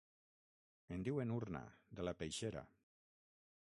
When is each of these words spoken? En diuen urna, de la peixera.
En 0.95 1.05
diuen 1.09 1.35
urna, 1.37 1.63
de 1.99 2.09
la 2.09 2.17
peixera. 2.25 2.69